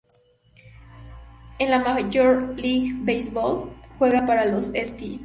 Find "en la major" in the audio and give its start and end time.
1.59-2.55